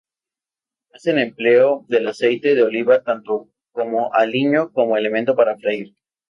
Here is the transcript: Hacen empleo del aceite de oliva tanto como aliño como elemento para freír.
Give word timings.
Hacen 0.95 1.19
empleo 1.19 1.85
del 1.87 2.07
aceite 2.07 2.55
de 2.55 2.63
oliva 2.63 3.03
tanto 3.03 3.51
como 3.71 4.11
aliño 4.15 4.71
como 4.73 4.97
elemento 4.97 5.35
para 5.35 5.57
freír. 5.59 5.93